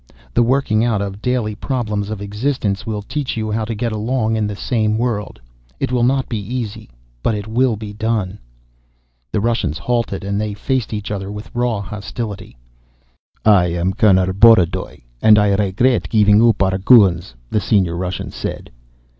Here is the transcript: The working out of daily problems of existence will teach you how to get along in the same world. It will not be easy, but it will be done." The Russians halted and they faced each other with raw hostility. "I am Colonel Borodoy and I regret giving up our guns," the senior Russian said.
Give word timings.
The 0.33 0.41
working 0.41 0.83
out 0.83 0.99
of 0.99 1.21
daily 1.21 1.53
problems 1.53 2.09
of 2.09 2.23
existence 2.23 2.87
will 2.87 3.03
teach 3.03 3.37
you 3.37 3.51
how 3.51 3.65
to 3.65 3.75
get 3.75 3.91
along 3.91 4.35
in 4.35 4.47
the 4.47 4.55
same 4.55 4.97
world. 4.97 5.39
It 5.79 5.91
will 5.91 6.01
not 6.01 6.27
be 6.27 6.39
easy, 6.39 6.89
but 7.21 7.35
it 7.35 7.45
will 7.47 7.75
be 7.75 7.93
done." 7.93 8.39
The 9.31 9.41
Russians 9.41 9.77
halted 9.77 10.23
and 10.23 10.41
they 10.41 10.55
faced 10.55 10.91
each 10.91 11.11
other 11.11 11.31
with 11.31 11.53
raw 11.53 11.81
hostility. 11.81 12.57
"I 13.45 13.65
am 13.67 13.93
Colonel 13.93 14.33
Borodoy 14.33 15.01
and 15.21 15.37
I 15.37 15.51
regret 15.53 16.09
giving 16.09 16.41
up 16.43 16.63
our 16.63 16.79
guns," 16.79 17.35
the 17.51 17.61
senior 17.61 17.95
Russian 17.95 18.31
said. 18.31 18.71